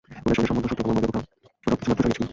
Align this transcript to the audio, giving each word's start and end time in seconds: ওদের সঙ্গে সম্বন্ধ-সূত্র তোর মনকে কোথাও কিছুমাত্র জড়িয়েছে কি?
ওদের 0.25 0.35
সঙ্গে 0.37 0.47
সম্বন্ধ-সূত্র 0.49 0.77
তোর 0.79 0.87
মনকে 0.87 1.05
কোথাও 1.07 1.25
কিছুমাত্র 1.79 2.03
জড়িয়েছে 2.05 2.19
কি? 2.23 2.29